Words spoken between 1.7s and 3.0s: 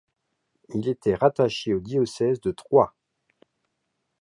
au diocèse de Troyes.